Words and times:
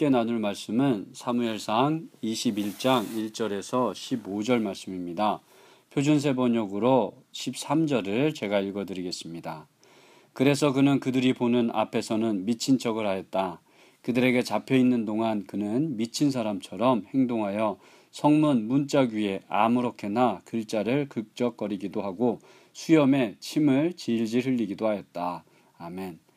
함께 0.00 0.08
나눌 0.08 0.38
말씀은 0.38 1.08
사무엘상 1.12 2.08
21장 2.22 3.04
1절에서 3.04 3.92
15절 3.92 4.62
말씀입니다. 4.62 5.42
표준세 5.90 6.36
번역으로 6.36 7.22
13절을 7.32 8.34
제가 8.34 8.60
읽어 8.60 8.86
드리겠습니다. 8.86 9.68
그래서 10.32 10.72
그는 10.72 11.00
그들이 11.00 11.34
보는 11.34 11.70
앞에서는 11.74 12.46
미친 12.46 12.78
척을 12.78 13.06
하였다. 13.06 13.60
그들에게 14.00 14.42
잡혀 14.42 14.74
있는 14.74 15.04
동안 15.04 15.44
그는 15.46 15.98
미친 15.98 16.30
사람처럼 16.30 17.04
행동하여 17.12 17.78
성문 18.10 18.68
문짝 18.68 19.10
위에 19.10 19.42
아무렇게나 19.48 20.40
글자를 20.46 21.10
극적거리기도 21.10 22.00
하고 22.00 22.38
수염에 22.72 23.36
침을 23.38 23.92
질질 23.92 24.46
흘리기도 24.46 24.86
하였다. 24.86 25.44
아멘. 25.76 26.29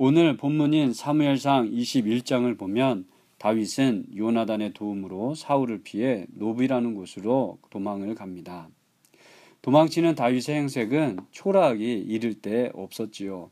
오늘 0.00 0.36
본문인 0.36 0.92
사무엘상 0.92 1.72
21장을 1.72 2.56
보면 2.56 3.08
다윗은 3.38 4.16
요나단의 4.16 4.72
도움으로 4.72 5.34
사울을 5.34 5.82
피해 5.82 6.24
노비라는 6.28 6.94
곳으로 6.94 7.58
도망을 7.70 8.14
갑니다. 8.14 8.68
도망치는 9.60 10.14
다윗의 10.14 10.54
행색은 10.54 11.18
초라하기 11.32 11.98
이를 11.98 12.34
데 12.34 12.70
없었지요. 12.74 13.50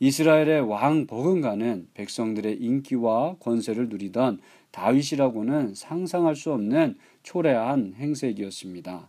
이스라엘의 0.00 0.62
왕 0.62 1.06
버금가는 1.06 1.90
백성들의 1.94 2.56
인기와 2.56 3.36
권세를 3.38 3.88
누리던 3.88 4.40
다윗이라고는 4.72 5.76
상상할 5.76 6.34
수 6.34 6.52
없는 6.52 6.96
초라한 7.22 7.94
행색이었습니다. 7.96 9.08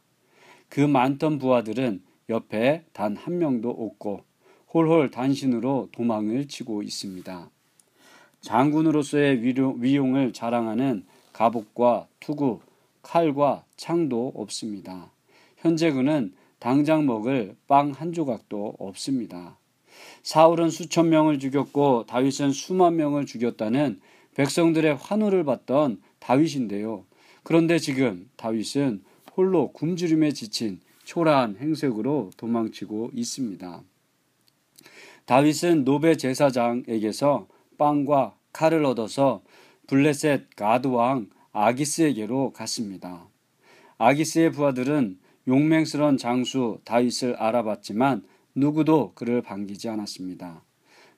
그 0.70 0.82
많던 0.82 1.40
부하들은 1.40 2.04
옆에 2.30 2.84
단 2.94 3.18
한 3.18 3.40
명도 3.40 3.72
없고 3.72 4.27
홀홀 4.78 5.10
단신으로 5.10 5.90
도망을 5.92 6.48
치고 6.48 6.84
있습니다. 6.84 7.50
장군으로서의 8.42 9.42
위용을 9.42 10.34
자랑하는 10.34 11.04
갑옷과 11.34 12.08
투구, 12.20 12.60
칼과 13.02 13.64
창도 13.76 14.34
없습니다. 14.36 15.10
현재 15.58 15.92
그는 15.92 16.32
당장 16.60 17.08
먹을 17.08 17.56
빵 17.68 17.92
한 17.92 18.14
조각도 18.14 18.76
없습니다. 18.78 19.58
사울은 20.22 20.70
수천 20.70 21.10
명을 21.10 21.40
죽였고 21.40 22.06
다윗은 22.06 22.52
수만 22.52 22.98
명을 22.98 23.26
죽였다는 23.26 24.00
백성들의 24.36 24.96
환호를 24.96 25.44
받던 25.44 26.00
다윗인데요. 26.20 27.04
그런데 27.42 27.80
지금 27.80 28.30
다윗은 28.36 29.04
홀로 29.36 29.72
굶주림에 29.72 30.34
지친 30.34 30.80
초라한 31.04 31.58
행색으로 31.60 32.30
도망치고 32.38 33.12
있습니다. 33.16 33.82
다윗은 35.28 35.84
노베 35.84 36.16
제사장에게서 36.16 37.48
빵과 37.78 38.36
칼을 38.54 38.86
얻어서 38.86 39.44
블레셋 39.88 40.56
가드 40.56 40.88
왕 40.88 41.30
아기스에게로 41.52 42.54
갔습니다. 42.54 43.28
아기스의 43.98 44.54
부하들은 44.54 45.20
용맹스런 45.46 46.18
장수 46.18 46.80
다윗을 46.86 47.36
알아봤지만 47.36 48.24
누구도 48.56 49.12
그를 49.16 49.42
반기지 49.42 49.90
않았습니다. 49.90 50.64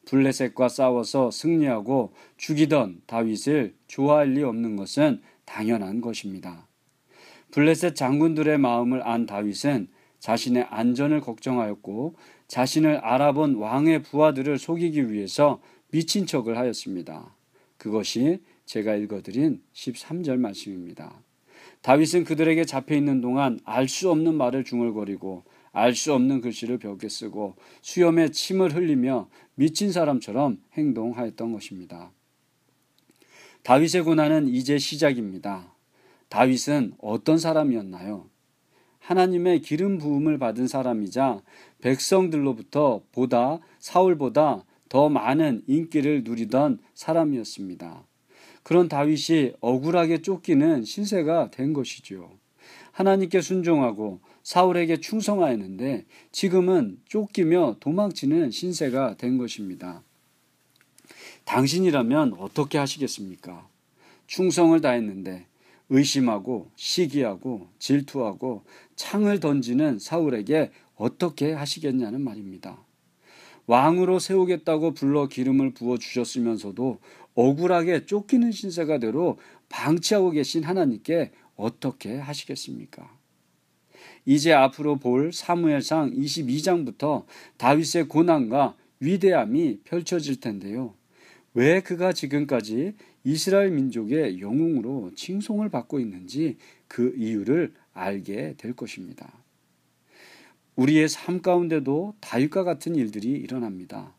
블레셋과 0.06 0.70
싸워서 0.70 1.30
승리하고 1.30 2.12
죽이던 2.38 3.04
다윗을 3.06 3.76
좋아할 3.86 4.32
리 4.32 4.42
없는 4.42 4.76
것은 4.76 5.22
당연한 5.46 6.02
것입니다. 6.02 6.68
블레셋 7.52 7.96
장군들의 7.96 8.58
마음을 8.58 9.08
안 9.08 9.28
다윗은 9.28 9.88
자신의 10.18 10.64
안전을 10.70 11.22
걱정하였고 11.22 12.16
자신을 12.50 12.98
알아본 12.98 13.56
왕의 13.56 14.04
부하들을 14.04 14.58
속이기 14.58 15.12
위해서 15.14 15.62
미친 15.92 16.26
척을 16.26 16.58
하였습니다. 16.58 17.36
그것이 17.78 18.42
제가 18.66 18.96
읽어드린 18.96 19.62
13절 19.74 20.38
말씀입니다. 20.38 21.22
다윗은 21.82 22.26
그들에게 22.26 22.66
잡혀 22.66 22.96
있는 22.96 23.22
동안 23.22 23.60
알 23.64 23.88
수 23.88 24.12
없는 24.12 24.36
말을 24.36 24.66
중얼거리고 24.66 25.44
알 25.72 25.94
수 25.96 26.14
없는 26.14 26.42
글씨를 26.42 26.80
벽에 26.80 27.08
쓰고 27.08 27.56
수염에 27.82 28.30
침을 28.30 28.76
흘리며 28.76 29.30
미친 29.56 29.92
사람처럼 29.92 30.60
행동하였던 30.74 31.54
것입니다. 31.54 32.12
다윗의 33.64 34.04
고난은 34.04 34.48
이제 34.48 34.78
시작입니다. 34.80 35.74
다윗은 36.30 36.94
어떤 37.00 37.38
사람이었나요? 37.38 38.29
하나님의 39.10 39.62
기름 39.62 39.98
부음을 39.98 40.38
받은 40.38 40.68
사람이자 40.68 41.42
백성들로부터 41.82 43.02
보다 43.12 43.58
사울보다 43.80 44.64
더 44.88 45.10
많은 45.10 45.64
인기를 45.66 46.24
누리던 46.24 46.78
사람이었습니다. 46.94 48.04
그런 48.62 48.88
다윗이 48.88 49.54
억울하게 49.62 50.22
쫓기는 50.22 50.84
신세가 50.84 51.50
된 51.50 51.74
것이지요. 51.74 52.30
하나님께 52.92 53.42
순종하고 53.42 54.20
사울에게 54.44 55.00
충성하였는데 55.00 56.06
지금은 56.32 57.00
쫓기며 57.06 57.78
도망치는 57.80 58.52
신세가 58.52 59.18
된 59.18 59.40
것입니다. 59.40 60.04
당신이라면 61.46 62.36
어떻게 62.38 62.78
하시겠습니까? 62.78 63.68
충성을 64.28 64.80
다했는데 64.80 65.48
의심하고 65.90 66.72
시기하고 66.76 67.68
질투하고 67.80 68.64
창을 68.96 69.40
던지는 69.40 70.00
사울에게 70.00 70.72
어떻게 70.96 71.52
하시겠냐는 71.54 72.22
말입니다. 72.22 72.78
왕으로 73.66 74.20
세우겠다고 74.20 74.94
불러 74.94 75.28
기름을 75.28 75.74
부어 75.74 75.98
주셨으면서도 75.98 77.00
억울하게 77.36 78.06
쫓기는 78.06 78.52
신세가 78.52 78.98
되로 78.98 79.38
방치하고 79.70 80.32
계신 80.32 80.64
하나님께 80.64 81.32
어떻게 81.56 82.18
하시겠습니까? 82.18 83.10
이제 84.26 84.54
앞으로 84.54 84.98
볼 84.98 85.32
사무엘상 85.32 86.12
22장부터 86.12 87.26
다윗의 87.58 88.08
고난과 88.08 88.76
위대함이 89.00 89.82
펼쳐질 89.84 90.40
텐데요. 90.40 90.94
왜 91.54 91.82
그가 91.82 92.14
지금까지 92.14 92.94
이스라엘 93.24 93.72
민족의 93.72 94.40
영웅으로 94.42 95.12
칭송을 95.16 95.70
받고 95.70 96.00
있는지 96.00 96.58
그 96.88 97.14
이유를 97.18 97.74
알게 97.94 98.56
될 98.58 98.74
것입니다. 98.74 99.32
우리의 100.76 101.10
삶 101.10 101.42
가운데도 101.42 102.16
다윗과 102.22 102.64
같은 102.64 102.96
일들이 102.96 103.32
일어납니다. 103.32 104.14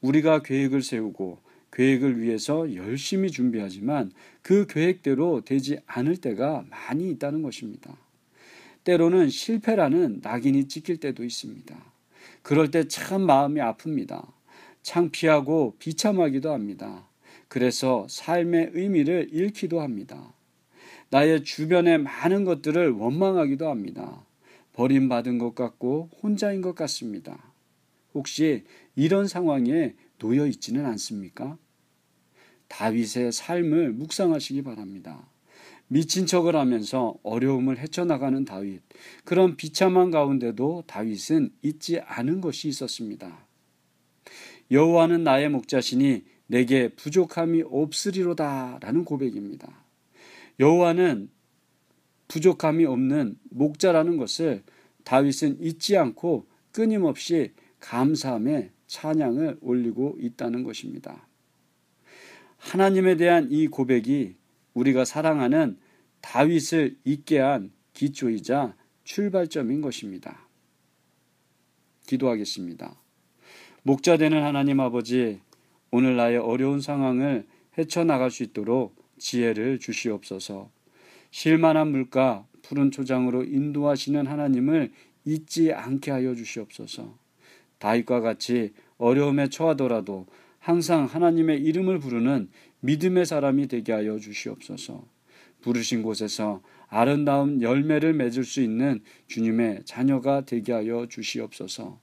우리가 0.00 0.42
계획을 0.42 0.82
세우고 0.82 1.38
계획을 1.72 2.20
위해서 2.20 2.74
열심히 2.74 3.30
준비하지만 3.30 4.12
그 4.42 4.66
계획대로 4.66 5.42
되지 5.44 5.78
않을 5.86 6.16
때가 6.16 6.64
많이 6.70 7.10
있다는 7.10 7.42
것입니다. 7.42 7.96
때로는 8.84 9.30
실패라는 9.30 10.20
낙인이 10.22 10.68
찍힐 10.68 10.98
때도 10.98 11.24
있습니다. 11.24 11.76
그럴 12.42 12.70
때 12.70 12.86
참 12.86 13.22
마음이 13.22 13.60
아픕니다. 13.60 14.33
창피하고 14.84 15.74
비참하기도 15.78 16.52
합니다. 16.52 17.08
그래서 17.48 18.06
삶의 18.08 18.70
의미를 18.74 19.28
잃기도 19.32 19.80
합니다. 19.80 20.32
나의 21.10 21.42
주변의 21.42 21.98
많은 21.98 22.44
것들을 22.44 22.92
원망하기도 22.92 23.68
합니다. 23.68 24.24
버림받은 24.74 25.38
것 25.38 25.54
같고 25.54 26.10
혼자인 26.22 26.60
것 26.60 26.74
같습니다. 26.74 27.52
혹시 28.12 28.64
이런 28.94 29.26
상황에 29.26 29.94
놓여 30.18 30.46
있지는 30.46 30.84
않습니까? 30.86 31.56
다윗의 32.68 33.32
삶을 33.32 33.92
묵상하시기 33.92 34.62
바랍니다. 34.62 35.28
미친 35.86 36.26
척을 36.26 36.56
하면서 36.56 37.16
어려움을 37.22 37.78
헤쳐나가는 37.78 38.44
다윗. 38.44 38.82
그런 39.24 39.56
비참한 39.56 40.10
가운데도 40.10 40.84
다윗은 40.86 41.52
잊지 41.62 42.00
않은 42.00 42.40
것이 42.40 42.68
있었습니다. 42.68 43.43
여호와는 44.70 45.24
나의 45.24 45.48
목자시니 45.48 46.24
내게 46.46 46.88
부족함이 46.88 47.62
없으리로다라는 47.66 49.04
고백입니다. 49.04 49.84
여호와는 50.60 51.30
부족함이 52.28 52.84
없는 52.84 53.38
목자라는 53.50 54.16
것을 54.16 54.62
다윗은 55.04 55.60
잊지 55.60 55.96
않고 55.96 56.46
끊임없이 56.72 57.52
감사함에 57.80 58.70
찬양을 58.86 59.58
올리고 59.60 60.16
있다는 60.20 60.64
것입니다. 60.64 61.26
하나님에 62.58 63.16
대한 63.16 63.48
이 63.50 63.68
고백이 63.68 64.36
우리가 64.72 65.04
사랑하는 65.04 65.78
다윗을 66.20 66.98
잊게 67.04 67.38
한 67.38 67.72
기초이자 67.92 68.74
출발점인 69.04 69.82
것입니다. 69.82 70.48
기도하겠습니다. 72.06 73.03
목자 73.86 74.16
되는 74.16 74.42
하나님 74.42 74.80
아버지, 74.80 75.40
오늘 75.90 76.16
나의 76.16 76.38
어려운 76.38 76.80
상황을 76.80 77.44
헤쳐나갈 77.76 78.30
수 78.30 78.42
있도록 78.42 78.96
지혜를 79.18 79.78
주시옵소서. 79.78 80.70
실만한 81.30 81.90
물가, 81.90 82.46
푸른 82.62 82.90
초장으로 82.90 83.44
인도하시는 83.44 84.26
하나님을 84.26 84.90
잊지 85.26 85.74
않게 85.74 86.10
하여 86.12 86.34
주시옵소서. 86.34 87.14
다윗과 87.76 88.22
같이 88.22 88.72
어려움에 88.96 89.50
처하더라도 89.50 90.24
항상 90.60 91.04
하나님의 91.04 91.60
이름을 91.60 91.98
부르는 91.98 92.48
믿음의 92.80 93.26
사람이 93.26 93.68
되게 93.68 93.92
하여 93.92 94.18
주시옵소서. 94.18 95.04
부르신 95.60 96.02
곳에서 96.02 96.62
아름다운 96.88 97.60
열매를 97.60 98.14
맺을 98.14 98.44
수 98.44 98.62
있는 98.62 99.02
주님의 99.26 99.82
자녀가 99.84 100.46
되게 100.46 100.72
하여 100.72 101.06
주시옵소서. 101.06 102.02